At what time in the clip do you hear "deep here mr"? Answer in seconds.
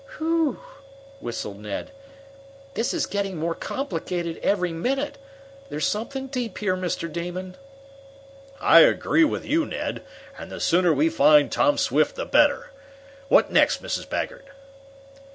6.25-7.07